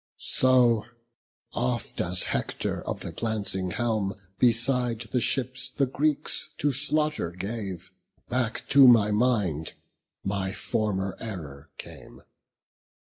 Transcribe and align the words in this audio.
So, 0.17 0.87
oft 1.53 2.01
as 2.01 2.23
Hector 2.23 2.81
of 2.87 3.01
the 3.01 3.11
glancing 3.11 3.69
helm 3.69 4.15
Beside 4.39 4.99
the 5.01 5.21
ships 5.21 5.69
the 5.69 5.85
Greeks 5.85 6.49
to 6.57 6.73
slaughter 6.73 7.29
gave, 7.29 7.91
Back 8.27 8.67
to 8.69 8.87
my 8.87 9.11
mind 9.11 9.73
my 10.23 10.53
former 10.53 11.15
error 11.19 11.69
came. 11.77 12.23